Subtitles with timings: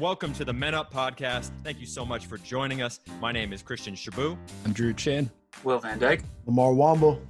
[0.00, 1.50] Welcome to the Men Up Podcast.
[1.62, 3.00] Thank you so much for joining us.
[3.20, 4.38] My name is Christian Shabu.
[4.64, 5.30] I'm Drew Chan.
[5.64, 6.22] Will Van Dyke.
[6.46, 7.20] Lamar Womble.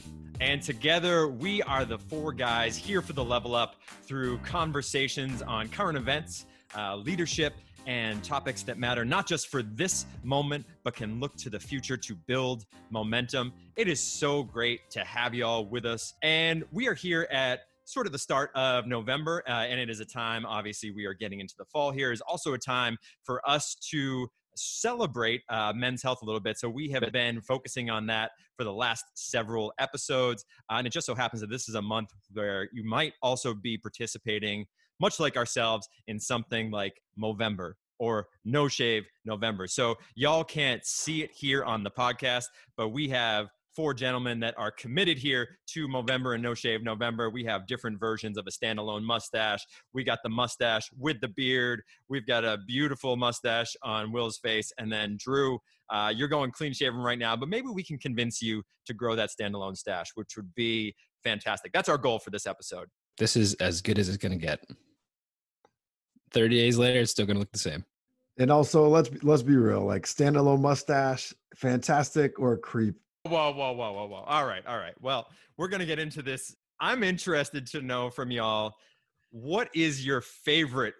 [0.40, 3.74] And together, we are the four guys here for the level up
[4.04, 6.46] through conversations on current events,
[6.76, 7.54] uh, leadership,
[7.88, 11.96] and topics that matter not just for this moment, but can look to the future
[11.96, 13.52] to build momentum.
[13.74, 16.14] It is so great to have y'all with us.
[16.22, 20.00] And we are here at sort of the start of November, uh, and it is
[20.00, 23.40] a time, obviously, we are getting into the fall here, is also a time for
[23.48, 26.58] us to celebrate uh, men's health a little bit.
[26.58, 30.44] So we have been focusing on that for the last several episodes.
[30.70, 33.54] Uh, and it just so happens that this is a month where you might also
[33.54, 34.66] be participating,
[35.00, 39.66] much like ourselves, in something like Movember or No Shave November.
[39.66, 44.54] So y'all can't see it here on the podcast, but we have four gentlemen that
[44.58, 47.30] are committed here to Movember and No Shave November.
[47.30, 49.64] We have different versions of a standalone mustache.
[49.92, 51.82] We got the mustache with the beard.
[52.08, 54.72] We've got a beautiful mustache on Will's face.
[54.78, 55.58] And then Drew,
[55.90, 59.16] uh, you're going clean shaven right now, but maybe we can convince you to grow
[59.16, 61.72] that standalone stash, which would be fantastic.
[61.72, 62.88] That's our goal for this episode.
[63.18, 64.64] This is as good as it's going to get.
[66.32, 67.84] 30 days later, it's still going to look the same.
[68.38, 69.84] And also, let's let's be real.
[69.84, 72.94] Like standalone mustache, fantastic or creep.
[73.24, 74.24] Whoa, whoa, whoa, whoa, whoa.
[74.26, 74.94] All right, all right.
[75.00, 76.56] Well, we're gonna get into this.
[76.80, 78.74] I'm interested to know from y'all
[79.30, 80.94] what is your favorite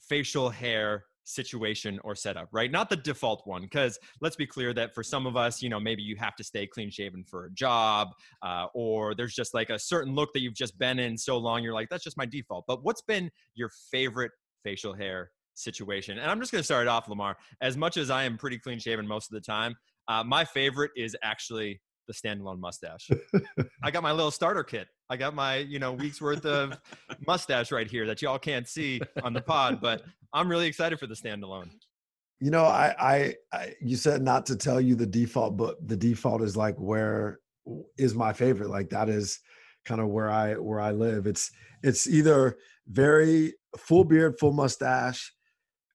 [0.00, 2.70] facial hair situation or setup, right?
[2.70, 5.80] Not the default one, because let's be clear that for some of us, you know,
[5.80, 8.08] maybe you have to stay clean shaven for a job,
[8.42, 11.62] uh, or there's just like a certain look that you've just been in so long,
[11.62, 12.66] you're like, that's just my default.
[12.68, 14.30] But what's been your favorite
[14.62, 16.18] facial hair situation?
[16.18, 17.38] And I'm just gonna start it off, Lamar.
[17.62, 19.74] As much as I am pretty clean shaven most of the time,
[20.08, 23.10] uh, my favorite is actually the standalone mustache.
[23.82, 24.88] I got my little starter kit.
[25.10, 26.78] I got my, you know, week's worth of
[27.26, 31.06] mustache right here that y'all can't see on the pod, but I'm really excited for
[31.06, 31.70] the standalone.
[32.40, 35.96] You know, I, I, I, you said not to tell you the default, but the
[35.96, 37.40] default is like where
[37.96, 38.70] is my favorite.
[38.70, 39.40] Like that is
[39.84, 41.26] kind of where I where I live.
[41.26, 41.50] It's
[41.82, 45.32] it's either very full beard, full mustache,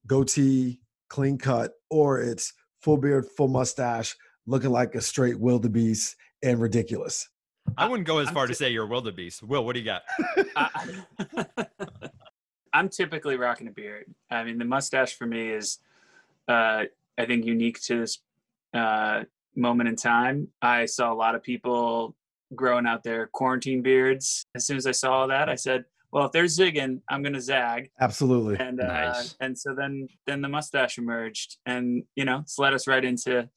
[0.07, 4.15] goatee, clean cut, or it's full beard, full mustache,
[4.45, 7.29] looking like a straight wildebeest and ridiculous.
[7.77, 9.43] I wouldn't go as far to say you're a wildebeest.
[9.43, 10.01] Will, what do you got?
[12.73, 14.05] I'm typically rocking a beard.
[14.29, 15.79] I mean, the mustache for me is,
[16.47, 16.85] uh,
[17.17, 18.19] I think, unique to this
[18.73, 19.23] uh,
[19.55, 20.47] moment in time.
[20.61, 22.15] I saw a lot of people
[22.55, 24.45] growing out their quarantine beards.
[24.55, 27.89] As soon as I saw that, I said, well, if they're zigging, I'm gonna zag.
[27.99, 28.57] Absolutely.
[28.59, 29.35] And uh, nice.
[29.39, 33.49] and so then then the mustache emerged, and you know, it's led us right into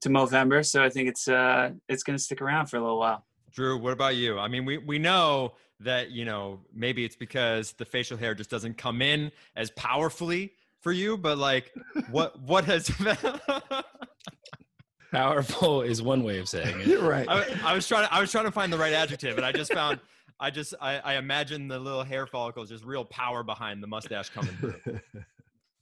[0.00, 0.64] to Movember.
[0.64, 3.24] So I think it's uh it's gonna stick around for a little while.
[3.52, 4.38] Drew, what about you?
[4.38, 8.50] I mean, we we know that you know maybe it's because the facial hair just
[8.50, 11.72] doesn't come in as powerfully for you, but like,
[12.10, 12.90] what what has
[15.12, 16.88] Powerful is one way of saying it.
[16.88, 17.26] You're right.
[17.28, 19.52] I, I was trying to I was trying to find the right adjective, and I
[19.52, 20.00] just found
[20.38, 24.28] I just I, I imagine the little hair follicles, just real power behind the mustache
[24.30, 24.80] coming through.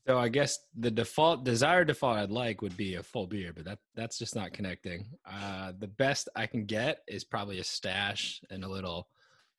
[0.06, 3.64] so I guess the default desired default I'd like would be a full beard, but
[3.64, 5.06] that that's just not connecting.
[5.28, 9.08] Uh, the best I can get is probably a stash and a little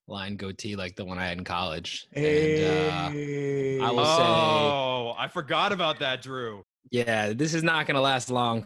[0.08, 2.08] line goatee like the one I had in college.
[2.12, 2.66] Hey.
[2.66, 6.64] And uh, I will oh, say, oh, I forgot about that, Drew.
[6.92, 8.66] Yeah, this is not going to last long.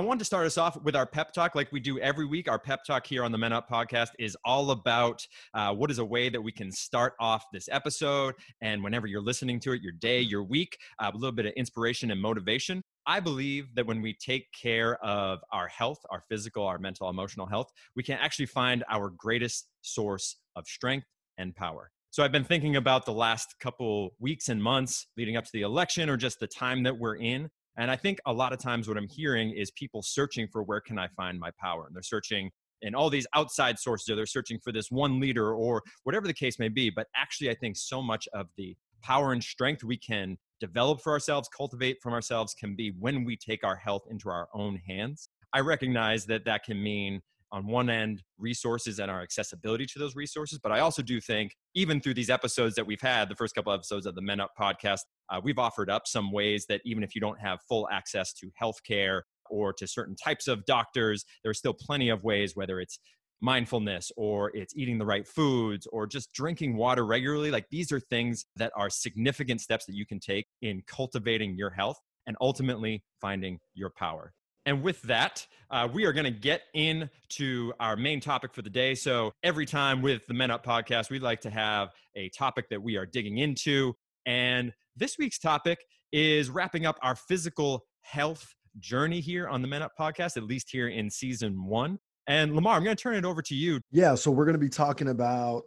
[0.00, 2.48] I wanted to start us off with our pep talk, like we do every week.
[2.48, 5.98] Our pep talk here on the Men Up podcast is all about uh, what is
[5.98, 9.82] a way that we can start off this episode, and whenever you're listening to it,
[9.82, 12.82] your day, your week, uh, a little bit of inspiration and motivation.
[13.04, 17.44] I believe that when we take care of our health, our physical, our mental, emotional
[17.44, 21.90] health, we can actually find our greatest source of strength and power.
[22.08, 25.60] So I've been thinking about the last couple weeks and months leading up to the
[25.60, 28.88] election or just the time that we're in and I think a lot of times
[28.88, 31.86] what I'm hearing is people searching for where can I find my power?
[31.86, 32.50] And they're searching
[32.82, 36.34] in all these outside sources, or they're searching for this one leader or whatever the
[36.34, 36.90] case may be.
[36.90, 41.10] But actually, I think so much of the power and strength we can develop for
[41.10, 45.30] ourselves, cultivate from ourselves, can be when we take our health into our own hands.
[45.54, 50.14] I recognize that that can mean on one end resources and our accessibility to those
[50.14, 53.54] resources but i also do think even through these episodes that we've had the first
[53.54, 55.00] couple episodes of the men up podcast
[55.30, 58.50] uh, we've offered up some ways that even if you don't have full access to
[58.60, 62.98] healthcare or to certain types of doctors there's still plenty of ways whether it's
[63.40, 68.00] mindfulness or it's eating the right foods or just drinking water regularly like these are
[68.00, 73.02] things that are significant steps that you can take in cultivating your health and ultimately
[73.20, 74.32] finding your power
[74.66, 78.70] And with that, uh, we are going to get into our main topic for the
[78.70, 78.94] day.
[78.94, 82.82] So, every time with the Men Up podcast, we like to have a topic that
[82.82, 83.94] we are digging into.
[84.26, 85.78] And this week's topic
[86.12, 90.68] is wrapping up our physical health journey here on the Men Up podcast, at least
[90.70, 91.98] here in season one.
[92.26, 93.80] And Lamar, I'm going to turn it over to you.
[93.92, 94.16] Yeah.
[94.16, 95.62] So, we're going to be talking about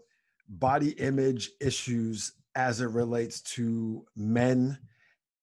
[0.49, 4.77] body image issues as it relates to men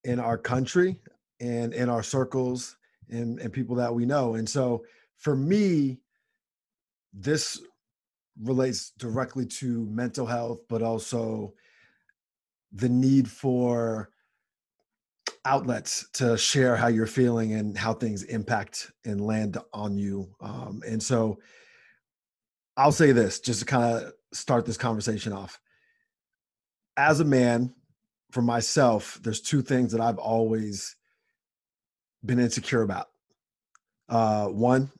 [0.04, 0.96] in our country
[1.40, 2.76] and in our circles
[3.12, 4.34] and, and people that we know.
[4.34, 4.84] And so
[5.16, 5.98] for me,
[7.12, 7.60] this
[8.42, 11.52] relates directly to mental health, but also
[12.72, 14.10] the need for
[15.44, 20.34] outlets to share how you're feeling and how things impact and land on you.
[20.40, 21.38] Um, and so
[22.76, 25.58] I'll say this just to kind of start this conversation off.
[26.96, 27.74] As a man,
[28.30, 30.96] for myself, there's two things that I've always
[32.24, 33.08] been insecure about.
[34.08, 34.90] Uh, one,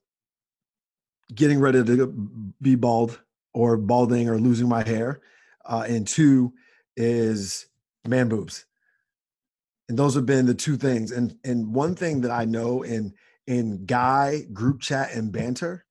[1.35, 2.07] getting ready to
[2.61, 3.21] be bald
[3.53, 5.21] or balding or losing my hair.
[5.65, 6.53] Uh, and two
[6.97, 7.67] is
[8.07, 8.65] man boobs.
[9.89, 11.11] And those have been the two things.
[11.11, 13.15] And and one thing that I know in
[13.47, 15.85] in guy group chat and banter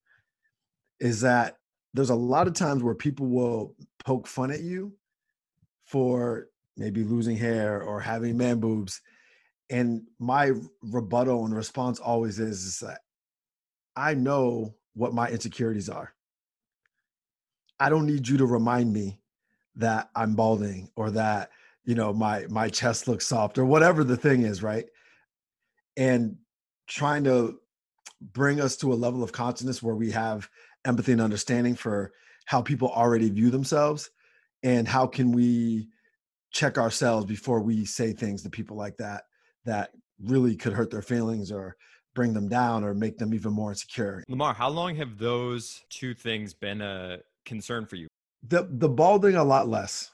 [0.99, 1.57] is that
[1.93, 3.75] there's a lot of times where people will
[4.05, 4.93] poke fun at you
[5.85, 6.47] for
[6.77, 9.01] maybe losing hair or having man boobs
[9.69, 10.51] and my
[10.81, 12.99] rebuttal and response always is, is that
[13.95, 16.13] I know what my insecurities are.
[17.79, 19.19] I don't need you to remind me
[19.75, 21.51] that I'm balding or that
[21.85, 24.85] you know my my chest looks soft or whatever the thing is, right?
[25.95, 26.37] And
[26.87, 27.59] trying to
[28.21, 30.49] bring us to a level of consciousness where we have
[30.85, 32.11] empathy and understanding for
[32.45, 34.09] how people already view themselves
[34.63, 35.87] and how can we
[36.51, 39.23] check ourselves before we say things to people like that
[39.65, 39.91] that
[40.21, 41.75] really could hurt their feelings or
[42.15, 44.23] bring them down or make them even more insecure.
[44.27, 48.07] Lamar, how long have those two things been a concern for you?
[48.47, 50.11] The the balding a lot less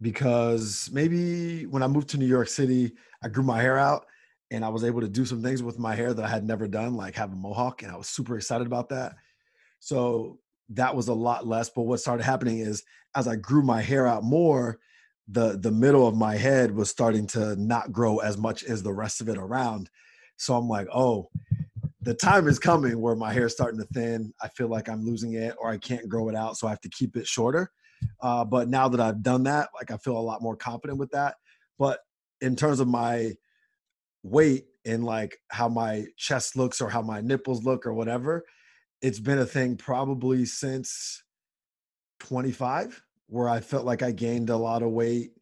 [0.00, 2.92] because maybe when I moved to New York City,
[3.22, 4.06] I grew my hair out
[4.50, 6.68] and I was able to do some things with my hair that I had never
[6.68, 9.16] done, like have a mohawk, and I was super excited about that.
[9.80, 10.38] So
[10.70, 11.70] that was a lot less.
[11.70, 12.84] But what started happening is
[13.14, 14.78] as I grew my hair out more,
[15.28, 18.92] the the middle of my head was starting to not grow as much as the
[18.92, 19.90] rest of it around.
[20.36, 21.30] So I'm like, oh,
[22.02, 24.32] the time is coming where my hair is starting to thin.
[24.42, 26.80] I feel like I'm losing it or I can't grow it out, so I have
[26.82, 27.70] to keep it shorter.
[28.20, 31.10] Uh, but now that I've done that, like I feel a lot more confident with
[31.12, 31.36] that.
[31.78, 32.00] But
[32.40, 33.32] in terms of my
[34.22, 38.44] weight and like how my chest looks or how my nipples look or whatever,
[39.00, 41.22] it's been a thing probably since
[42.20, 43.02] 25
[43.34, 45.32] where I felt like I gained a lot of weight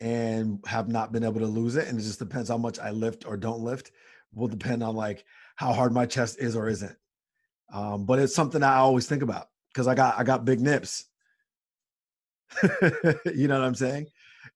[0.00, 1.88] and have not been able to lose it.
[1.88, 3.90] And it just depends how much I lift or don't lift.
[4.34, 5.24] Will depend on like
[5.56, 6.94] how hard my chest is or isn't.
[7.72, 11.06] Um, but it's something I always think about because I got I got big nips.
[12.62, 14.08] you know what I'm saying?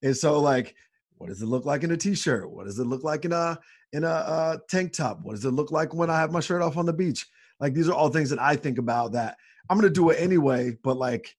[0.02, 0.74] And so like,
[1.16, 2.50] what does it look like in a t-shirt?
[2.50, 3.58] What does it look like in a
[3.94, 5.20] in a uh, tank top?
[5.22, 7.26] What does it look like when I have my shirt off on the beach?
[7.58, 9.38] Like these are all things that I think about that
[9.70, 10.76] I'm gonna do it anyway.
[10.82, 11.34] But like,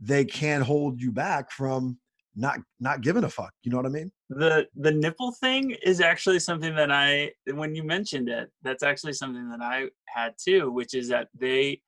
[0.00, 1.98] they can hold you back from
[2.36, 3.52] not not giving a fuck.
[3.62, 4.10] You know what I mean?
[4.28, 9.12] The the nipple thing is actually something that I when you mentioned it, that's actually
[9.12, 11.80] something that I had too, which is that they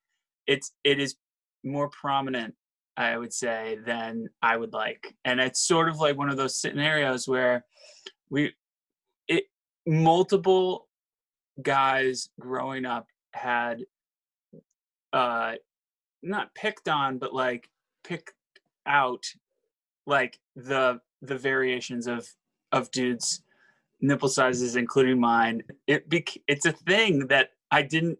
[0.47, 1.17] it's it is
[1.65, 2.55] more prominent,
[2.97, 5.15] I would say, than I would like.
[5.25, 7.65] And it's sort of like one of those scenarios where
[8.31, 8.55] we
[9.29, 9.45] it
[9.87, 10.89] multiple
[11.63, 13.83] guys growing up had
[15.13, 15.55] uh
[16.23, 17.69] not picked on but like
[18.07, 18.33] pick
[18.87, 19.27] out
[20.07, 22.29] like the the variations of
[22.73, 23.43] of dudes
[24.01, 25.63] nipple sizes including mine.
[25.87, 28.19] It bec- it's a thing that i didn't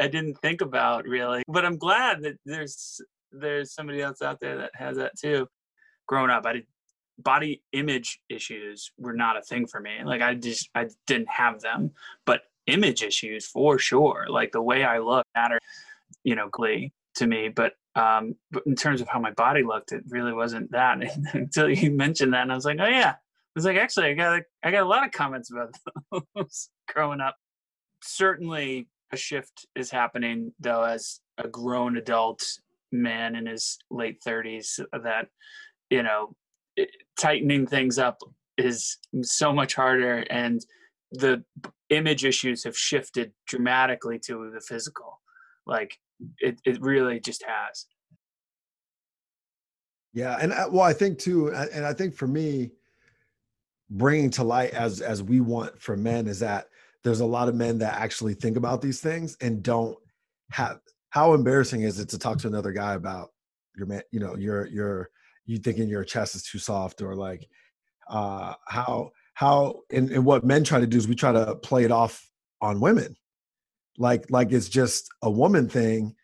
[0.00, 1.42] i didn't think about really.
[1.48, 3.00] But i'm glad that there's
[3.32, 5.48] there's somebody else out there that has that too.
[6.06, 6.66] Growing up i did
[7.18, 10.02] body image issues were not a thing for me.
[10.04, 11.92] Like i just i didn't have them.
[12.26, 14.26] But image issues for sure.
[14.28, 15.58] Like the way i look matter
[16.24, 17.48] you know glee to me.
[17.48, 20.98] But um, but in terms of how my body looked, it really wasn't that
[21.32, 23.14] until you mentioned that, and I was like, oh yeah.
[23.16, 25.74] I was like, actually, I got a, I got a lot of comments about
[26.34, 27.36] those growing up.
[28.02, 32.44] Certainly, a shift is happening though, as a grown adult
[32.90, 34.80] man in his late thirties.
[34.92, 35.28] That
[35.88, 36.34] you know,
[36.76, 38.18] it, tightening things up
[38.58, 40.60] is so much harder, and
[41.12, 41.44] the
[41.90, 45.20] image issues have shifted dramatically to the physical.
[45.66, 45.98] Like
[46.38, 47.86] it, it really just has.
[50.12, 52.70] Yeah, and uh, well, I think too, and I think for me,
[53.90, 56.68] bringing to light as as we want for men is that
[57.02, 59.96] there's a lot of men that actually think about these things and don't
[60.50, 60.78] have
[61.10, 63.30] how embarrassing is it to talk to another guy about
[63.76, 65.10] your man you know your your
[65.46, 67.46] you thinking your chest is too soft or like
[68.08, 71.84] uh how how and, and what men try to do is we try to play
[71.84, 72.28] it off
[72.60, 73.16] on women
[73.98, 76.14] like like it's just a woman thing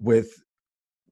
[0.00, 0.42] with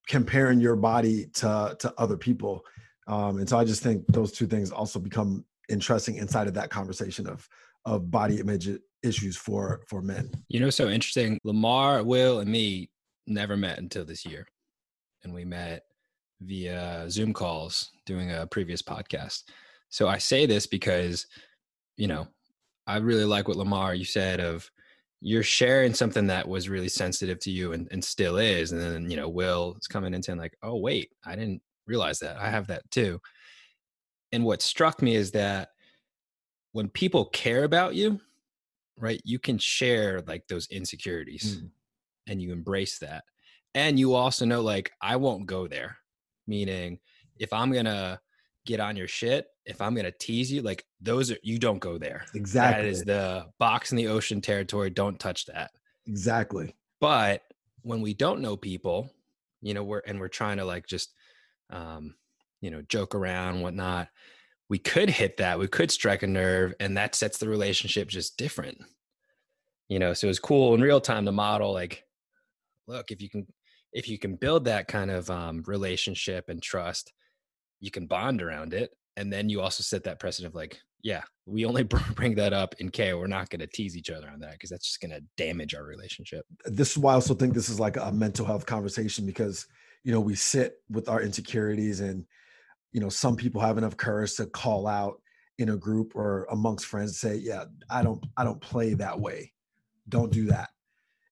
[0.09, 2.63] comparing your body to to other people
[3.07, 6.71] um and so i just think those two things also become interesting inside of that
[6.71, 7.49] conversation of
[7.85, 8.69] of body image
[9.03, 11.39] issues for for men You know, so interesting.
[11.45, 12.91] Lamar, Will, and me
[13.27, 14.47] never met until this year,
[15.25, 15.85] and we met
[16.41, 19.45] via Zoom calls doing a previous podcast.
[19.89, 21.27] So I say this because,
[21.97, 22.29] you know,
[22.87, 24.71] I really like what Lamar you said of
[25.21, 29.11] you're sharing something that was really sensitive to you and, and still is, and then
[29.11, 32.49] you know Will is coming in saying like, oh wait, I didn't realize that I
[32.49, 33.21] have that too.
[34.33, 35.71] And what struck me is that
[36.73, 38.21] when people care about you,
[38.97, 41.71] right, you can share like those insecurities Mm.
[42.29, 43.25] and you embrace that.
[43.75, 45.97] And you also know, like, I won't go there.
[46.47, 46.99] Meaning,
[47.39, 48.21] if I'm gonna
[48.67, 51.99] get on your shit, if I'm gonna tease you, like, those are you don't go
[51.99, 52.25] there.
[52.35, 54.91] exactly That is the box in the ocean territory.
[54.91, 55.71] Don't touch that.
[56.07, 57.43] exactly But
[57.83, 59.11] when we don't know people,
[59.63, 61.15] you know, we're and we're trying to like just,
[61.71, 62.15] um,
[62.61, 64.09] you know, joke around, whatnot.
[64.69, 65.59] We could hit that.
[65.59, 68.79] We could strike a nerve, and that sets the relationship just different.
[69.89, 72.05] You know, so it's cool in real time to model like,
[72.87, 73.47] look, if you can,
[73.93, 77.13] if you can build that kind of um, relationship and trust,
[77.81, 81.23] you can bond around it, and then you also set that precedent of like, yeah,
[81.47, 81.83] we only
[82.15, 83.15] bring that up in K.
[83.15, 85.75] We're not going to tease each other on that because that's just going to damage
[85.75, 86.45] our relationship.
[86.67, 89.67] this is why I also think this is like a mental health conversation because
[90.05, 92.25] you know we sit with our insecurities and
[92.93, 95.21] you know some people have enough courage to call out
[95.59, 99.53] in a group or amongst friends say yeah I don't I don't play that way
[100.09, 100.71] don't do that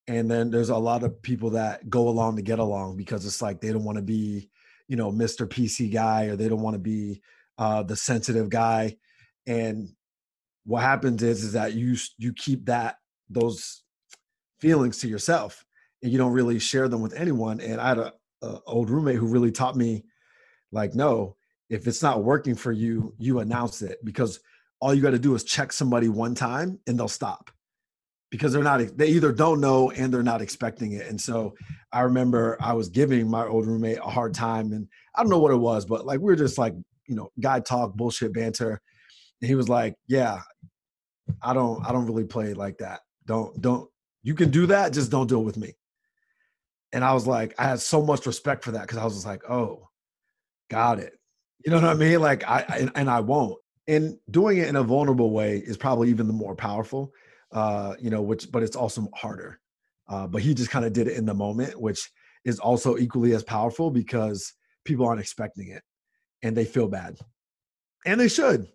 [0.06, 3.42] and then there's a lot of people that go along to get along because it's
[3.42, 4.50] like they don't want to be
[4.88, 5.46] you know Mr.
[5.46, 7.22] PC guy or they don't want to be
[7.58, 8.96] uh, the sensitive guy
[9.46, 9.88] and
[10.64, 12.96] what happens is is that you you keep that
[13.30, 13.82] those
[14.60, 15.64] feelings to yourself
[16.02, 19.16] and you don't really share them with anyone and i had a, a old roommate
[19.16, 20.04] who really taught me
[20.70, 21.36] like no
[21.70, 24.40] if it's not working for you you announce it because
[24.80, 27.50] all you got to do is check somebody one time and they'll stop
[28.30, 31.06] because they're not they either don't know and they're not expecting it.
[31.06, 31.54] And so
[31.92, 35.38] i remember i was giving my old roommate a hard time and i don't know
[35.38, 36.74] what it was but like we were just like
[37.06, 38.80] you know guy talk bullshit banter.
[39.40, 40.40] And he was like yeah
[41.42, 43.00] i don't i don't really play like that.
[43.26, 43.88] Don't don't
[44.22, 45.74] you can do that just don't do it with me.
[46.92, 49.26] And i was like i had so much respect for that because i was just
[49.26, 49.88] like oh
[50.70, 51.14] got it.
[51.64, 52.20] You know what i mean?
[52.20, 53.58] Like i and, and i won't.
[53.86, 57.10] And doing it in a vulnerable way is probably even the more powerful
[57.52, 59.60] uh you know which but it's also harder
[60.08, 62.10] uh but he just kind of did it in the moment which
[62.44, 65.82] is also equally as powerful because people aren't expecting it
[66.42, 67.16] and they feel bad
[68.06, 68.68] and they should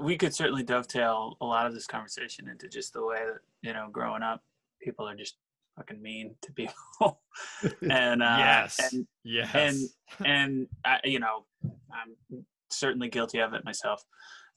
[0.00, 3.72] we could certainly dovetail a lot of this conversation into just the way that you
[3.72, 4.42] know growing up
[4.80, 5.36] people are just
[5.76, 7.20] fucking mean to people
[7.90, 8.92] and uh yes.
[8.92, 9.54] and yes.
[9.54, 9.78] and
[10.26, 11.44] and I, you know
[11.92, 14.04] i'm certainly guilty of it myself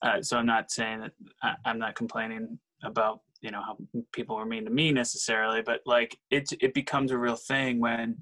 [0.02, 1.12] uh, so i'm not saying that
[1.44, 3.78] I, i'm not complaining about you know how
[4.14, 8.16] people were mean to me necessarily but like it it becomes a real thing when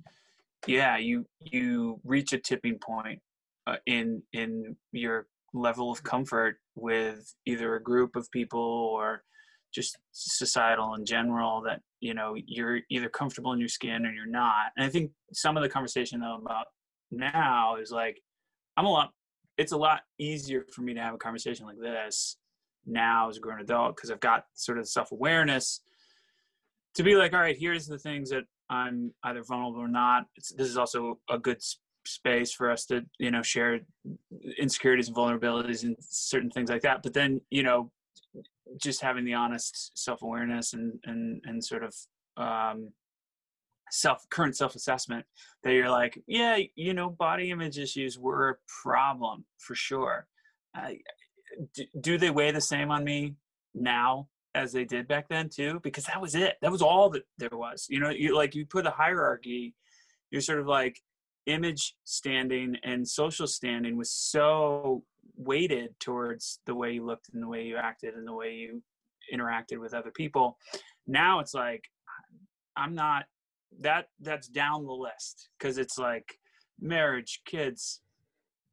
[0.67, 3.19] yeah you you reach a tipping point
[3.67, 9.23] uh, in in your level of comfort with either a group of people or
[9.73, 14.25] just societal in general that you know you're either comfortable in your skin or you're
[14.25, 14.71] not.
[14.77, 16.67] And i think some of the conversation though about
[17.11, 18.21] now is like
[18.77, 19.11] i'm a lot
[19.57, 22.37] it's a lot easier for me to have a conversation like this
[22.89, 25.81] now as a grown adult because i've got sort of self-awareness
[26.95, 30.25] to be like all right here's the things that i'm either vulnerable or not.
[30.35, 31.61] It's, this is also a good
[32.05, 33.79] space for us to you know share
[34.57, 37.03] insecurities and vulnerabilities and certain things like that.
[37.03, 37.91] But then you know
[38.81, 41.95] just having the honest self-awareness and and and sort of
[42.37, 42.89] um
[43.91, 45.25] self current self-assessment
[45.63, 50.27] that you're like yeah you know body image issues were a problem for sure
[51.73, 53.35] do, do they weigh the same on me
[53.73, 55.79] now as they did back then too?
[55.83, 56.57] Because that was it.
[56.61, 59.75] That was all that there was you know you like you put a hierarchy
[60.31, 60.99] you're sort of like
[61.47, 65.03] image standing and social standing was so
[65.35, 68.83] weighted towards the way you looked and the way you acted and the way you
[69.33, 70.57] interacted with other people.
[71.07, 71.83] Now it's like
[72.79, 73.25] i'm not
[73.81, 76.37] that that's down the list because it's like
[76.81, 78.01] marriage kids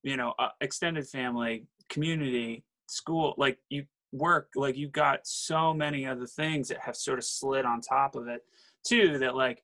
[0.03, 6.07] you know uh, extended family community school like you work like you've got so many
[6.07, 8.43] other things that have sort of slid on top of it
[8.87, 9.63] too that like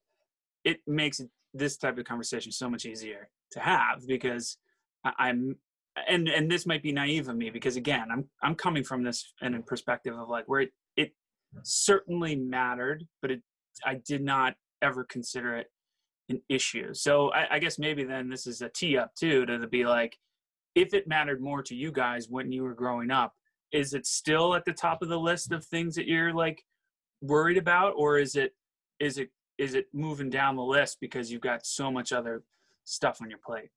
[0.64, 1.21] it makes
[1.55, 4.59] this type of conversation so much easier to have because
[5.19, 5.57] i'm
[6.09, 9.33] and and this might be naive of me because again i'm i'm coming from this
[9.41, 11.12] and in a perspective of like where it, it
[11.62, 13.43] certainly mattered but it
[13.87, 15.69] i did not ever consider it
[16.29, 16.93] an issue.
[16.95, 20.19] So I, I guess maybe then this is a tee up too to be like
[20.75, 23.35] if it mattered more to you guys when you were growing up
[23.73, 26.62] is it still at the top of the list of things that you're like
[27.21, 27.95] worried about?
[27.97, 28.55] Or is it
[29.00, 32.43] is it is it moving down the list because you've got so much other
[32.85, 33.71] stuff on your plate?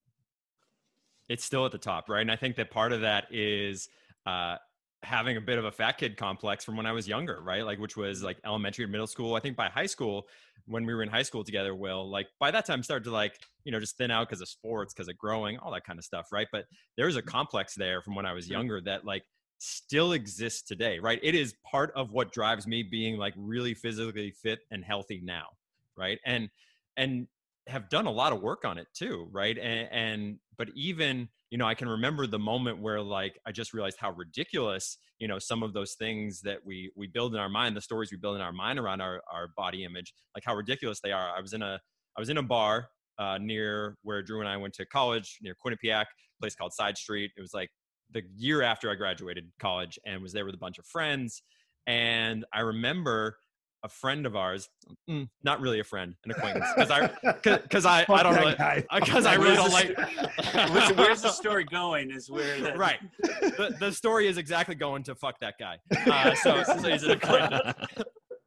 [1.30, 2.22] It's still at the top right?
[2.22, 3.90] And i think that part of that is
[4.26, 4.58] uh
[5.06, 7.64] having a bit of a fat kid complex from when I was younger, right?
[7.66, 9.36] Like, which was like elementary and middle school.
[9.36, 10.28] I think by high school,
[10.66, 13.40] when we were in high school together, Will, like by that time started to like,
[13.64, 16.06] you know, just thin out because of sports, because of growing, all that kind of
[16.06, 16.48] stuff, right?
[16.52, 16.66] But
[16.98, 17.30] there's a mm-hmm.
[17.30, 18.54] complex there from when I was mm-hmm.
[18.54, 19.24] younger that like
[19.60, 21.20] still exists today, right?
[21.22, 25.48] It is part of what drives me being like really physically fit and healthy now,
[25.96, 26.20] right?
[26.26, 26.50] And
[26.98, 27.28] and
[27.68, 29.58] have done a lot of work on it too, right?
[29.58, 33.74] And, and but even you know, I can remember the moment where like I just
[33.74, 37.50] realized how ridiculous you know some of those things that we we build in our
[37.50, 40.56] mind, the stories we build in our mind around our our body image, like how
[40.56, 41.30] ridiculous they are.
[41.36, 41.80] I was in a
[42.18, 45.56] I was in a bar uh, near where Drew and I went to college near
[45.66, 46.06] Quinnipiac,
[46.42, 47.32] place called Side Street.
[47.38, 47.70] It was like
[48.12, 51.42] the year after I graduated college and was there with a bunch of friends.
[51.88, 53.38] And I remember
[53.86, 54.68] a friend of ours,
[55.08, 57.08] mm, not really a friend, an acquaintance, because I,
[57.44, 58.56] because I, I don't really,
[58.94, 59.96] because I really don't like.
[60.98, 62.10] where's the story going?
[62.10, 62.74] Is where the...
[62.74, 63.00] right.
[63.22, 65.78] The, the story is exactly going to fuck that guy.
[66.08, 67.88] Uh, so, so he's an acquaintance.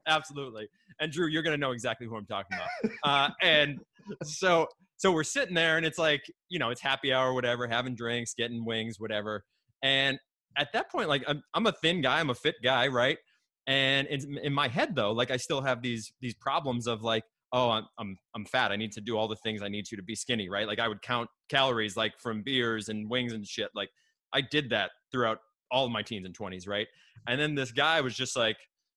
[0.08, 0.68] Absolutely.
[1.00, 2.92] And Drew, you're gonna know exactly who I'm talking about.
[3.04, 3.78] Uh, and
[4.24, 4.66] so,
[4.96, 8.34] so we're sitting there, and it's like, you know, it's happy hour, whatever, having drinks,
[8.34, 9.44] getting wings, whatever.
[9.84, 10.18] And
[10.56, 13.18] at that point, like I'm, I'm a thin guy, I'm a fit guy, right?
[13.68, 17.22] And in, in my head, though, like I still have these these problems of like,
[17.52, 18.72] oh, I'm I'm I'm fat.
[18.72, 20.66] I need to do all the things I need to to be skinny, right?
[20.66, 23.68] Like I would count calories like from beers and wings and shit.
[23.74, 23.90] Like
[24.32, 25.38] I did that throughout
[25.70, 26.86] all of my teens and 20s, right?
[27.28, 28.56] And then this guy was just like,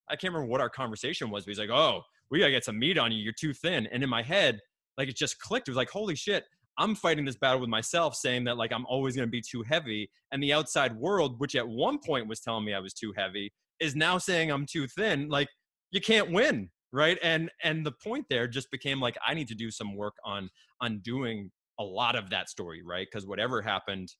[0.09, 2.79] I can't remember what our conversation was, but he's like, oh, we gotta get some
[2.79, 3.21] meat on you.
[3.21, 3.87] You're too thin.
[3.87, 4.61] And in my head,
[4.97, 5.67] like it just clicked.
[5.67, 6.45] It was like, holy shit,
[6.77, 10.09] I'm fighting this battle with myself, saying that like I'm always to be too heavy,
[10.31, 13.51] and the outside world, which at one point was telling me I was too heavy,
[13.81, 15.27] is now saying I'm too thin.
[15.27, 15.49] Like
[15.91, 17.17] you can't win, right?
[17.21, 20.49] And and the point there just became like I need to do some work on
[20.79, 23.07] undoing a lot of that story, right?
[23.11, 24.13] Because whatever happened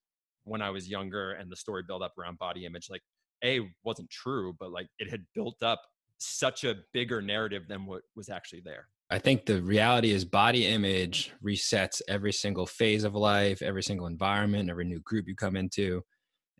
[0.43, 3.03] when I was younger and the story built up around body image, like
[3.43, 5.81] a wasn't true, but like it had built up
[6.17, 8.87] such a bigger narrative than what was actually there.
[9.09, 14.07] I think the reality is body image resets every single phase of life, every single
[14.07, 16.01] environment, every new group you come into.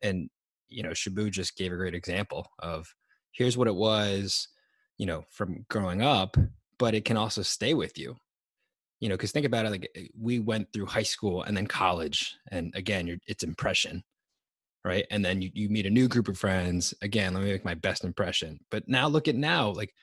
[0.02, 0.30] And,
[0.72, 2.94] you know, Shabu just gave a great example of
[3.32, 4.48] here's what it was,
[4.98, 6.38] you know, from growing up,
[6.80, 8.16] but it can also stay with you.
[9.00, 11.68] You know, because think about it like eh, we went through high school and then
[11.68, 12.36] college.
[12.52, 14.04] And again, it's impression,
[14.86, 15.06] right?
[15.10, 16.94] And then you, you meet a new group of friends.
[17.02, 18.60] Again, let me make my best impression.
[18.70, 19.94] But now look at now, like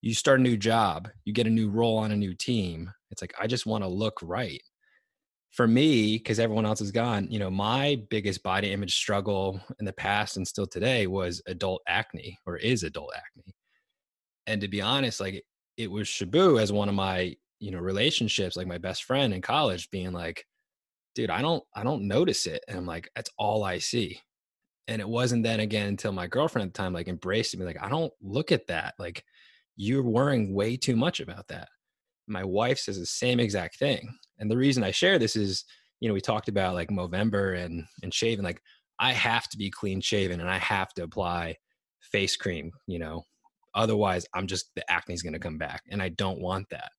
[0.00, 2.92] you start a new job, you get a new role on a new team.
[3.10, 4.62] It's like, I just want to look right.
[5.50, 9.84] For me, because everyone else is gone, you know, my biggest body image struggle in
[9.84, 13.52] the past and still today was adult acne or is adult acne.
[14.46, 15.44] And to be honest, like
[15.76, 19.42] it was Shabu as one of my, you know, relationships, like my best friend in
[19.42, 20.46] college being like,
[21.16, 22.64] dude, I don't, I don't notice it.
[22.68, 24.20] And I'm like, that's all I see.
[24.86, 27.82] And it wasn't then again until my girlfriend at the time like embraced me, like,
[27.82, 28.94] I don't look at that.
[28.98, 29.24] Like,
[29.76, 31.68] you're worrying way too much about that.
[32.28, 34.16] My wife says the same exact thing.
[34.40, 35.64] And the reason I share this is,
[36.00, 38.44] you know, we talked about like Movember and and shaving.
[38.44, 38.62] Like
[38.98, 41.56] I have to be clean shaven and I have to apply
[42.00, 43.24] face cream, you know.
[43.74, 46.90] Otherwise, I'm just the acne's going to come back and I don't want that.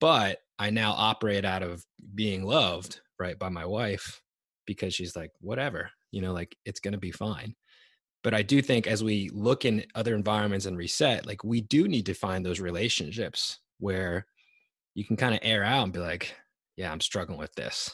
[0.00, 4.20] But I now operate out of being loved, right, by my wife
[4.66, 7.54] because she's like, whatever, you know, like it's going to be fine
[8.22, 11.88] but i do think as we look in other environments and reset like we do
[11.88, 14.26] need to find those relationships where
[14.94, 16.34] you can kind of air out and be like
[16.76, 17.90] yeah i'm struggling with this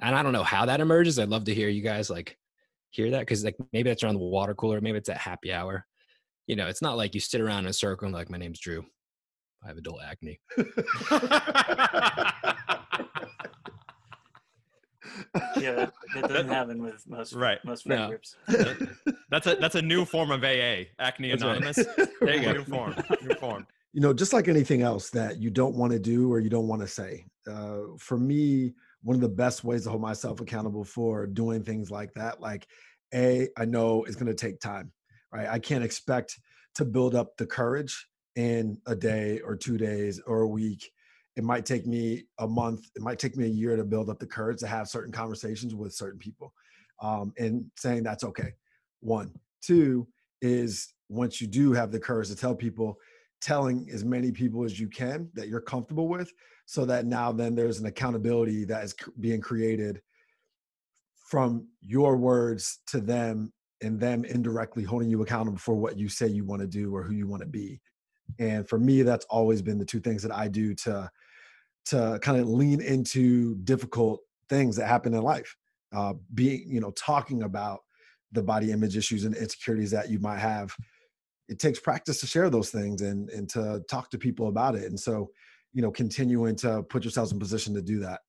[0.00, 2.36] and i don't know how that emerges i'd love to hear you guys like
[2.90, 5.86] hear that because like maybe that's around the water cooler maybe it's at happy hour
[6.46, 8.60] you know it's not like you sit around in a circle and like my name's
[8.60, 8.84] drew
[9.64, 10.40] i have adult acne
[15.56, 17.58] yeah, that, that doesn't happen with most right.
[17.64, 18.08] most friend no.
[18.08, 18.36] groups.
[19.30, 21.78] that's a that's a new form of AA, Acne that's Anonymous.
[21.78, 22.08] Right.
[22.20, 23.66] there you go, new form, new form.
[23.92, 26.68] You know, just like anything else that you don't want to do or you don't
[26.68, 27.24] want to say.
[27.50, 31.90] Uh, for me, one of the best ways to hold myself accountable for doing things
[31.90, 32.66] like that, like
[33.14, 34.92] a, I know it's going to take time.
[35.32, 35.48] right?
[35.48, 36.38] I can't expect
[36.76, 40.90] to build up the courage in a day or two days or a week.
[41.36, 42.90] It might take me a month.
[42.96, 45.74] It might take me a year to build up the courage to have certain conversations
[45.74, 46.52] with certain people,
[47.02, 48.52] um, and saying that's okay.
[49.00, 49.32] One,
[49.62, 50.06] two
[50.42, 52.98] is once you do have the courage to tell people,
[53.40, 56.30] telling as many people as you can that you're comfortable with,
[56.70, 60.00] so that now then there's an accountability that is being created
[61.28, 63.52] from your words to them
[63.82, 67.02] and them indirectly holding you accountable for what you say you want to do or
[67.02, 67.80] who you want to be.
[68.38, 71.10] And for me that's always been the two things that i do to
[71.86, 75.56] to kind of lean into difficult things that happen in life.
[75.92, 77.80] Uh being you know talking about
[78.30, 80.76] the body image issues and insecurities that you might have
[81.48, 84.84] it takes practice to share those things and and to talk to people about it.
[84.84, 85.30] And so
[85.72, 88.20] you know continuing to put yourselves in position to do that.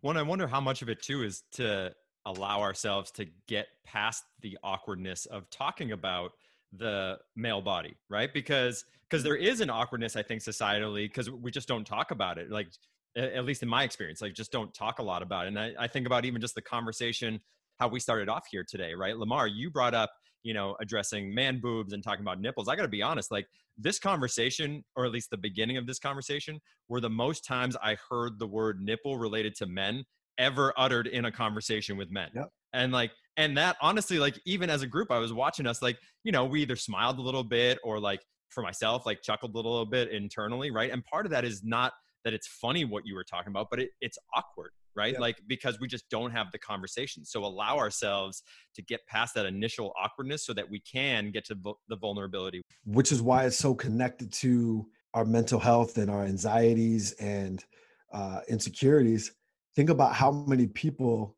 [0.00, 1.92] One i wonder how much of it too is to
[2.26, 6.32] allow ourselves to get past the awkwardness of talking about
[6.72, 8.32] the male body right?
[8.32, 12.38] Because because there is an awkwardness i think societally because we just don't talk about
[12.38, 12.68] it like
[13.14, 15.48] at least in my experience like just don't talk a lot about it.
[15.48, 17.40] And I, I think about even just the conversation
[17.78, 19.16] how we started off here today right?
[19.16, 20.10] Lamar you brought up
[20.42, 23.46] you know addressing man boobs and talking about nipples i gotta be honest like
[23.78, 27.96] this conversation or at least the beginning of this conversation were the most times i
[28.10, 30.04] heard the word nipple related to men
[30.38, 32.28] ever uttered in a conversation with men.
[32.34, 32.48] Yep.
[32.72, 35.98] And like, and that honestly, like, even as a group, I was watching us, like,
[36.24, 39.56] you know, we either smiled a little bit or like for myself, like chuckled a
[39.56, 40.90] little bit internally, right?
[40.90, 41.92] And part of that is not
[42.24, 45.12] that it's funny what you were talking about, but it, it's awkward, right?
[45.12, 45.20] Yep.
[45.20, 47.24] Like, because we just don't have the conversation.
[47.24, 48.42] So allow ourselves
[48.74, 51.56] to get past that initial awkwardness so that we can get to
[51.88, 52.62] the vulnerability.
[52.84, 57.64] Which is why it's so connected to our mental health and our anxieties and
[58.12, 59.32] uh, insecurities
[59.74, 61.36] think about how many people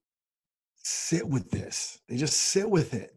[0.83, 3.17] sit with this they just sit with it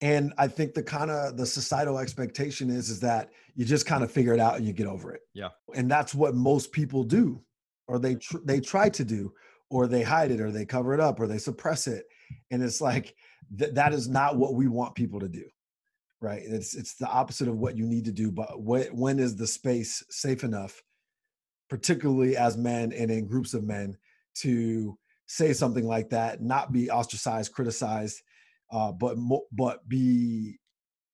[0.00, 4.02] and i think the kind of the societal expectation is is that you just kind
[4.02, 7.04] of figure it out and you get over it yeah and that's what most people
[7.04, 7.40] do
[7.86, 9.32] or they tr- they try to do
[9.70, 12.04] or they hide it or they cover it up or they suppress it
[12.50, 13.14] and it's like
[13.58, 15.44] th- that is not what we want people to do
[16.20, 19.36] right it's it's the opposite of what you need to do but wh- when is
[19.36, 20.82] the space safe enough
[21.70, 23.96] particularly as men and in groups of men
[24.34, 28.20] to say something like that, not be ostracized, criticized,
[28.72, 30.58] uh, but mo- but be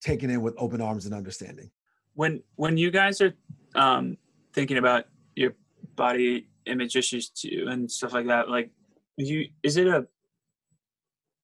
[0.00, 1.70] taken in with open arms and understanding.
[2.14, 3.34] When when you guys are
[3.74, 4.16] um,
[4.54, 5.52] thinking about your
[5.96, 8.70] body image issues too and stuff like that, like
[9.16, 10.06] you is it a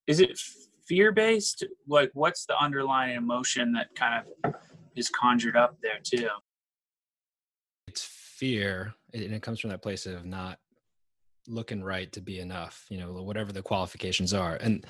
[0.07, 0.39] is it
[0.87, 1.65] fear based?
[1.89, 4.55] Like what's the underlying emotion that kind of
[4.97, 6.29] is conjured up there too?
[7.87, 10.59] It's fear, and it comes from that place of not
[11.49, 14.57] looking right to be enough, you know, whatever the qualifications are.
[14.57, 14.87] And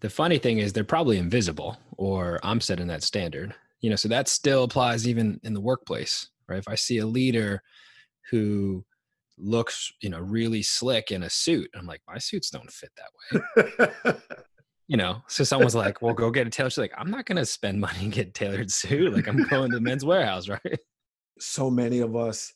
[0.00, 3.54] the funny thing is they're probably invisible or I'm setting that standard.
[3.80, 6.58] You know, so that still applies even in the workplace, right?
[6.58, 7.62] If I see a leader
[8.30, 8.84] who
[9.42, 14.12] looks, you know, really slick in a suit, I'm like, my suits don't fit that
[14.14, 14.14] way.
[14.88, 16.70] you know, so someone's like, well, go get a tailor.
[16.70, 19.12] She's like, I'm not going to spend money and get tailored suit.
[19.12, 20.78] Like I'm going to the men's warehouse, right?
[21.38, 22.52] So many of us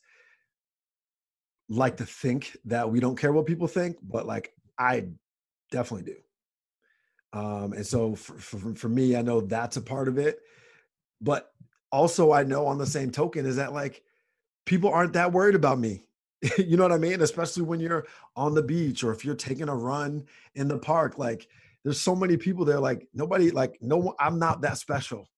[1.69, 5.07] like to think that we don't care what people think, but like I
[5.71, 7.39] definitely do.
[7.39, 10.39] Um, and so for, for, for me, I know that's a part of it.
[11.21, 11.51] But
[11.91, 14.03] also, I know on the same token is that like
[14.65, 16.04] people aren't that worried about me.
[16.57, 17.21] you know what I mean?
[17.21, 21.17] Especially when you're on the beach or if you're taking a run in the park.
[21.17, 21.47] Like
[21.83, 25.29] there's so many people there, like nobody, like no I'm not that special.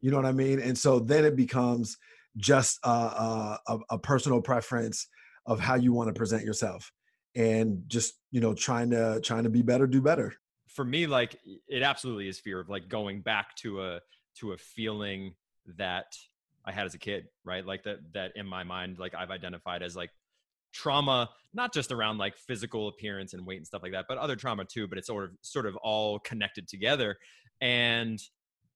[0.00, 0.58] You know what I mean?
[0.58, 1.96] And so then it becomes
[2.36, 5.06] just a, a, a personal preference
[5.46, 6.92] of how you want to present yourself
[7.34, 10.34] and just you know trying to trying to be better do better
[10.68, 14.00] for me like it absolutely is fear of like going back to a
[14.36, 15.34] to a feeling
[15.78, 16.14] that
[16.64, 19.82] i had as a kid right like that that in my mind like i've identified
[19.82, 20.10] as like
[20.72, 24.36] trauma not just around like physical appearance and weight and stuff like that but other
[24.36, 27.16] trauma too but it's sort of sort of all connected together.
[27.60, 28.20] And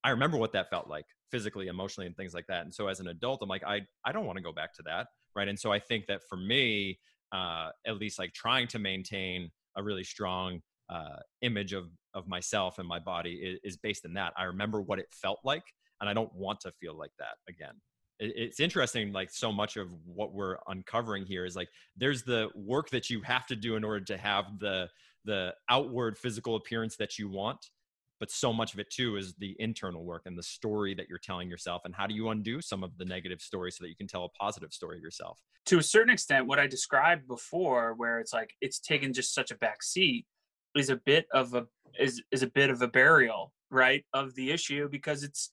[0.05, 2.63] i remember what that felt like physically emotionally and things like that.
[2.65, 4.83] And so as an adult i'm like i i don't want to go back to
[4.85, 5.49] that right?
[5.49, 6.99] And so i think that for me
[7.33, 12.79] uh, at least like trying to maintain a really strong uh, image of of myself
[12.79, 14.33] and my body is, is, based in that.
[14.39, 15.65] I remember what it felt like
[16.01, 17.75] and i don't want to feel like that again
[18.19, 22.89] it's interesting like so much of what we're uncovering here is like there's the work
[22.91, 24.89] that you have to do in order to have the
[25.25, 27.71] the outward physical appearance that you want
[28.19, 31.19] but so much of it too is the internal work and the story that you're
[31.19, 33.97] telling yourself and how do you undo some of the negative stories so that you
[33.97, 35.39] can tell a positive story yourself.
[35.67, 39.51] To a certain extent what i described before where it's like it's taken just such
[39.51, 40.27] a back seat
[40.75, 41.67] is a bit of a
[41.99, 45.53] is is a bit of a burial right of the issue because it's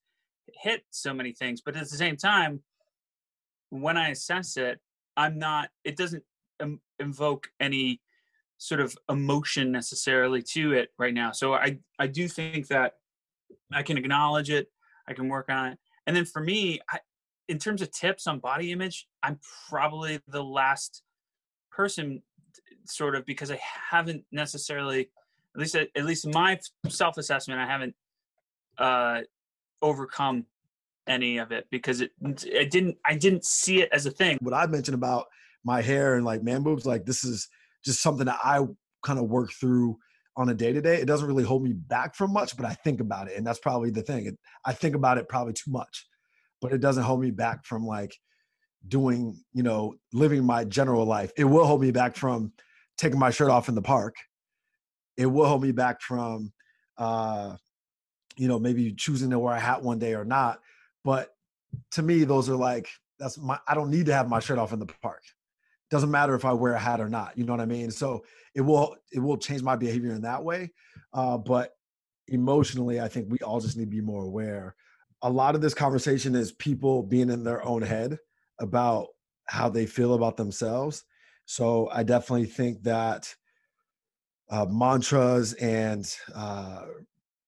[0.53, 2.61] hit so many things but at the same time
[3.69, 4.79] when i assess it
[5.17, 6.23] i'm not it doesn't
[6.99, 8.01] invoke any
[8.57, 11.31] sort of emotion necessarily to it right now.
[11.31, 12.93] So i i do think that
[13.73, 14.71] i can acknowledge it
[15.07, 15.79] i can work on it.
[16.07, 16.99] And then for me I,
[17.49, 21.03] in terms of tips on body image i'm probably the last
[21.71, 22.21] person
[22.85, 23.59] sort of because i
[23.91, 25.09] haven't necessarily
[25.55, 27.95] at least at least my self-assessment i haven't
[28.77, 29.21] uh
[29.83, 30.45] overcome
[31.05, 34.37] any of it because it I didn't I didn't see it as a thing.
[34.41, 35.25] What I mentioned about
[35.63, 37.47] my hair and like man boobs, like this is
[37.85, 38.65] just something that I
[39.03, 39.97] kind of work through
[40.35, 40.95] on a day to day.
[40.95, 43.59] It doesn't really hold me back from much, but I think about it, and that's
[43.59, 44.25] probably the thing.
[44.25, 46.07] It, I think about it probably too much,
[46.61, 48.15] but it doesn't hold me back from like
[48.87, 51.31] doing, you know, living my general life.
[51.37, 52.53] It will hold me back from
[52.97, 54.15] taking my shirt off in the park.
[55.17, 56.51] It will hold me back from,
[56.97, 57.55] uh,
[58.37, 60.59] you know, maybe choosing to wear a hat one day or not.
[61.03, 61.35] But
[61.91, 63.59] to me, those are like that's my.
[63.67, 65.23] I don't need to have my shirt off in the park.
[65.89, 67.37] Doesn't matter if I wear a hat or not.
[67.37, 67.91] You know what I mean?
[67.91, 68.23] So
[68.55, 70.71] it will it will change my behavior in that way.
[71.13, 71.75] Uh, but
[72.27, 74.75] emotionally, I think we all just need to be more aware.
[75.21, 78.17] A lot of this conversation is people being in their own head
[78.59, 79.07] about
[79.45, 81.03] how they feel about themselves.
[81.45, 83.33] So I definitely think that
[84.49, 86.83] uh, mantras and uh,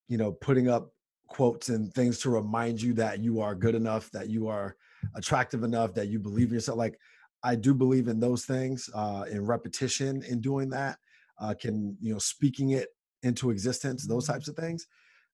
[0.07, 0.91] you know putting up
[1.27, 4.75] quotes and things to remind you that you are good enough, that you are
[5.15, 6.77] attractive enough, that you believe in yourself.
[6.77, 6.99] Like
[7.43, 10.97] I do believe in those things, uh, in repetition in doing that,
[11.39, 12.89] uh, can you know speaking it
[13.23, 14.87] into existence, those types of things.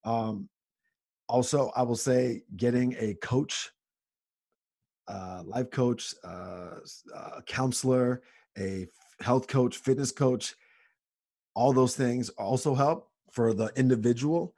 [0.04, 0.50] Um,
[1.28, 3.70] also, I will say getting a coach,
[5.08, 6.80] uh, life coach, uh,
[7.16, 8.22] a counselor,
[8.58, 8.88] a
[9.22, 10.56] health coach, fitness coach,
[11.54, 14.54] all those things also help for the individual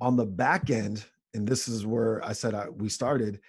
[0.00, 3.40] on the back end, and this is where I said I, we started,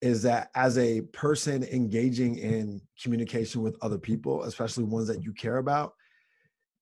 [0.00, 5.32] is that as a person engaging in communication with other people, especially ones that you
[5.32, 5.94] care about,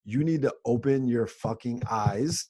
[0.05, 2.49] you need to open your fucking eyes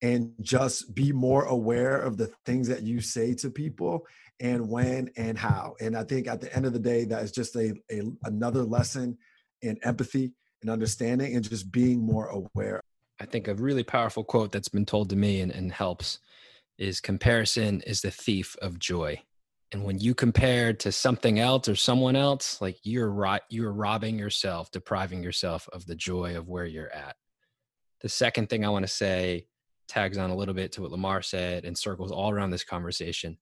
[0.00, 4.06] and just be more aware of the things that you say to people
[4.38, 5.74] and when and how.
[5.80, 8.62] And I think at the end of the day, that is just a, a another
[8.62, 9.18] lesson
[9.62, 10.32] in empathy
[10.62, 12.82] and understanding and just being more aware
[13.20, 16.20] I think a really powerful quote that's been told to me and, and helps
[16.78, 19.20] is comparison is the thief of joy.
[19.72, 24.70] And when you compare to something else or someone else, like you're you're robbing yourself,
[24.70, 27.16] depriving yourself of the joy of where you're at.
[28.00, 29.46] The second thing I want to say
[29.88, 33.38] tags on a little bit to what Lamar said and circles all around this conversation.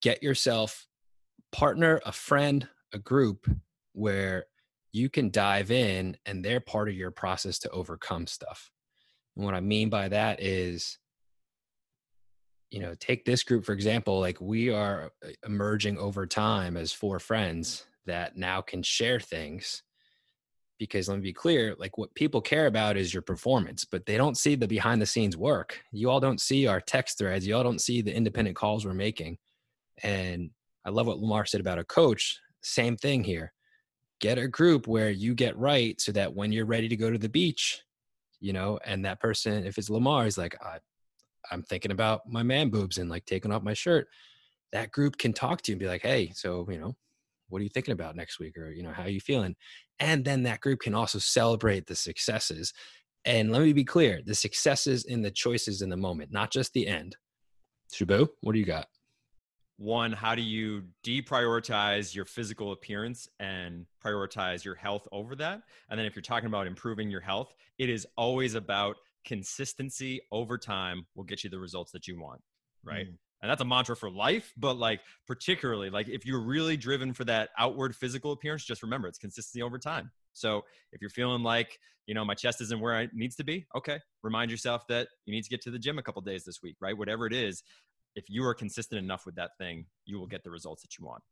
[0.00, 0.86] Get yourself
[1.52, 3.50] partner, a friend, a group
[3.92, 4.46] where
[4.92, 8.70] you can dive in and they're part of your process to overcome stuff.
[9.36, 10.98] And what I mean by that is,
[12.70, 16.92] you know, take this group, for example, like we are uh, emerging over time as
[16.92, 19.82] four friends that now can share things.
[20.78, 24.16] Because let me be clear, like what people care about is your performance, but they
[24.16, 25.80] don't see the behind the scenes work.
[25.92, 27.46] You all don't see our text threads.
[27.46, 29.38] You all don't see the independent calls we're making.
[30.02, 30.50] And
[30.84, 32.40] I love what Lamar said about a coach.
[32.60, 33.52] Same thing here.
[34.20, 37.18] Get a group where you get right so that when you're ready to go to
[37.18, 37.80] the beach,
[38.40, 40.78] you know, and that person, if it's Lamar, is like, I,
[41.50, 44.08] I'm thinking about my man boobs and like taking off my shirt.
[44.72, 46.96] That group can talk to you and be like, hey, so, you know,
[47.48, 48.56] what are you thinking about next week?
[48.58, 49.54] Or, you know, how are you feeling?
[50.00, 52.72] And then that group can also celebrate the successes.
[53.24, 56.72] And let me be clear the successes in the choices in the moment, not just
[56.72, 57.16] the end.
[57.94, 58.86] Shabu, what do you got?
[59.76, 65.62] One how do you deprioritize your physical appearance and prioritize your health over that?
[65.90, 70.58] And then if you're talking about improving your health it is always about consistency over
[70.58, 72.40] time will get you the results that you want
[72.84, 73.06] right?
[73.06, 73.16] Mm.
[73.42, 77.24] and that's a mantra for life but like particularly like if you're really driven for
[77.24, 80.10] that outward physical appearance just remember it's consistency over time.
[80.34, 83.66] So if you're feeling like you know my chest isn't where it needs to be
[83.74, 86.62] okay remind yourself that you need to get to the gym a couple days this
[86.62, 86.96] week right?
[86.96, 87.62] Whatever it is
[88.14, 91.04] if you are consistent enough with that thing, you will get the results that you
[91.04, 91.22] want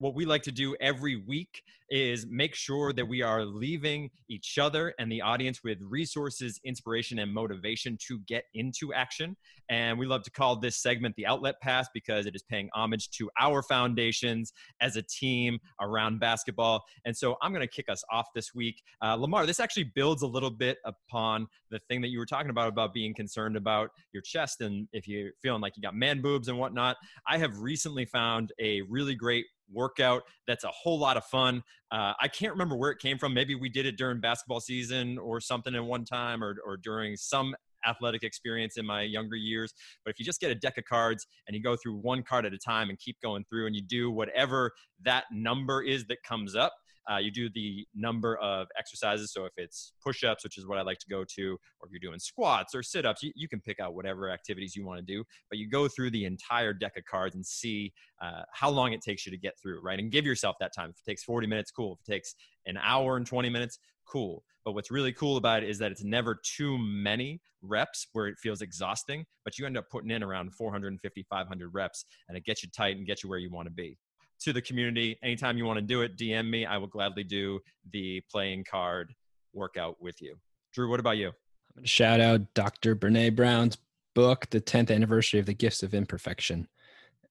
[0.00, 4.58] what we like to do every week is make sure that we are leaving each
[4.58, 9.36] other and the audience with resources, inspiration, and motivation to get into action.
[9.68, 13.10] And we love to call this segment the Outlet Pass because it is paying homage
[13.10, 16.82] to our foundations as a team around basketball.
[17.04, 18.80] And so I'm going to kick us off this week.
[19.02, 22.50] Uh, Lamar, this actually builds a little bit upon the thing that you were talking
[22.50, 26.22] about, about being concerned about your chest and if you're feeling like you got man
[26.22, 26.96] boobs and whatnot.
[27.28, 31.62] I have recently found a really great workout that's a whole lot of fun.
[31.92, 33.34] Uh, I can't remember where it came from.
[33.34, 37.16] Maybe we did it during basketball season or something in one time or, or during
[37.16, 37.54] some
[37.86, 39.72] athletic experience in my younger years.
[40.04, 42.46] But if you just get a deck of cards and you go through one card
[42.46, 44.72] at a time and keep going through and you do whatever
[45.04, 46.72] that number is that comes up,
[47.10, 49.32] uh, you do the number of exercises.
[49.32, 51.90] So if it's push ups, which is what I like to go to, or if
[51.90, 54.98] you're doing squats or sit ups, you, you, can pick out whatever activities you want
[54.98, 55.24] to do.
[55.48, 57.92] But you go through the entire deck of cards and see
[58.22, 59.98] uh, how long it takes you to get through, right?
[59.98, 60.90] And give yourself that time.
[60.90, 61.98] If it takes 40 minutes, cool.
[62.00, 62.34] If it takes
[62.66, 64.44] an hour and 20 minutes, cool.
[64.64, 68.38] But what's really cool about it is that it's never too many reps where it
[68.38, 72.62] feels exhausting, but you end up putting in around 450, 500 reps and it gets
[72.62, 73.98] you tight and gets you where you want to be
[74.40, 75.18] to the community.
[75.22, 76.66] Anytime you want to do it, DM me.
[76.66, 77.60] I will gladly do
[77.92, 79.12] the playing card
[79.52, 80.36] workout with you.
[80.72, 81.28] Drew, what about you?
[81.28, 82.96] I'm going to Shout out Dr.
[82.96, 83.78] Brene Brown's
[84.14, 86.68] book, The 10th Anniversary of the Gifts of Imperfection.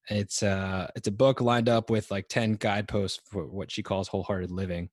[0.10, 4.08] It's uh it's a book lined up with like 10 guideposts for what she calls
[4.08, 4.90] wholehearted living.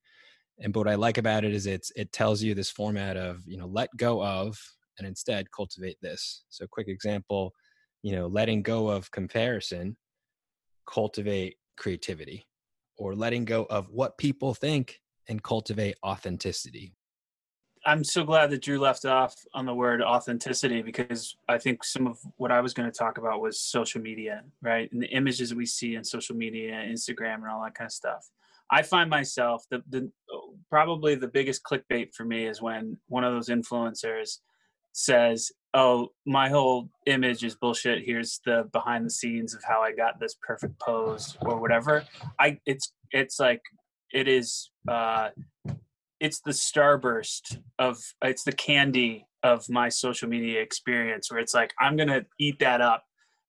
[0.61, 3.57] And what I like about it is it's it tells you this format of, you
[3.57, 4.59] know, let go of
[4.99, 6.45] and instead cultivate this.
[6.51, 7.55] So quick example,
[8.03, 9.97] you know, letting go of comparison,
[10.87, 12.47] cultivate creativity
[12.97, 16.95] or letting go of what people think and cultivate authenticity.
[17.85, 22.09] I'm so glad that Drew left off on the word authenticity because I think some
[22.09, 24.91] of what I was going to talk about was social media, right?
[24.91, 28.29] And the images we see in social media, Instagram, and all that kind of stuff.
[28.73, 30.11] I find myself the, the
[30.69, 34.39] probably the biggest clickbait for me is when one of those influencers
[34.97, 38.05] says, "Oh, my whole image is bullshit.
[38.05, 42.05] Here's the behind the scenes of how I got this perfect pose or whatever."
[42.41, 43.63] I it's it's like
[44.13, 45.31] it is uh
[46.21, 51.73] it's the starburst of it's the candy of my social media experience where it's like
[51.81, 53.05] I'm going to eat that up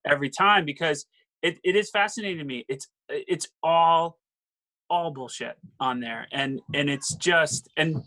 [0.06, 1.06] every time because
[1.42, 2.64] it, it is fascinating to me.
[2.68, 4.18] It's it's all
[4.90, 8.02] all bullshit on there and and it's just and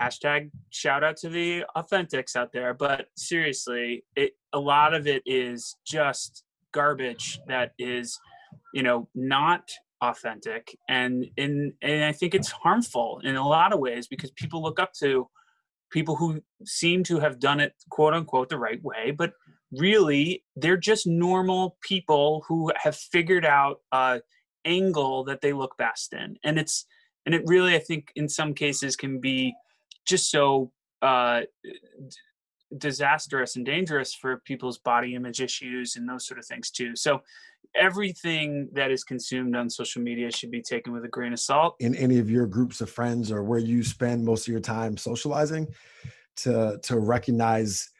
[0.00, 5.22] hashtag shout out to the authentics out there but seriously it a lot of it
[5.26, 8.18] is just garbage that is
[8.74, 9.70] you know not
[10.02, 14.62] authentic and in and i think it's harmful in a lot of ways because people
[14.62, 15.26] look up to
[15.90, 19.32] people who seem to have done it quote unquote the right way but
[19.72, 24.20] really they're just normal people who have figured out a
[24.66, 26.36] angle that they look best in.
[26.44, 26.86] And it's
[27.24, 29.52] and it really i think in some cases can be
[30.06, 30.70] just so
[31.02, 31.42] uh,
[32.78, 36.96] disastrous and dangerous for people's body image issues and those sort of things too.
[36.96, 37.20] So
[37.74, 41.76] everything that is consumed on social media should be taken with a grain of salt.
[41.80, 44.96] In any of your groups of friends or where you spend most of your time
[44.96, 45.68] socializing,
[46.36, 47.90] to to recognize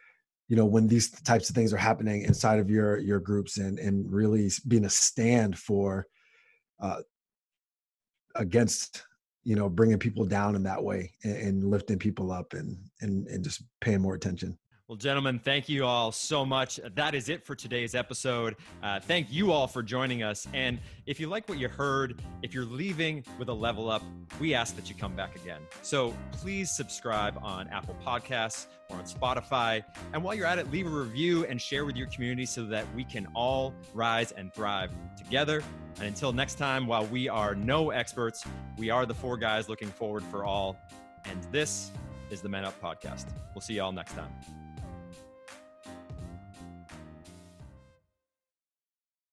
[0.48, 3.78] you know when these types of things are happening inside of your your groups and
[3.78, 6.06] and really being a stand for
[6.80, 7.00] uh
[8.34, 9.02] against
[9.46, 13.28] you know bringing people down in that way and, and lifting people up and and
[13.28, 16.78] and just paying more attention well, gentlemen, thank you all so much.
[16.94, 18.54] That is it for today's episode.
[18.84, 20.46] Uh, thank you all for joining us.
[20.54, 24.02] And if you like what you heard, if you're leaving with a level up,
[24.38, 25.60] we ask that you come back again.
[25.82, 29.82] So please subscribe on Apple Podcasts or on Spotify.
[30.12, 32.86] And while you're at it, leave a review and share with your community so that
[32.94, 35.64] we can all rise and thrive together.
[35.96, 38.44] And until next time, while we are no experts,
[38.78, 40.76] we are the four guys looking forward for all.
[41.24, 41.90] And this
[42.30, 43.26] is the Men Up Podcast.
[43.52, 44.30] We'll see you all next time.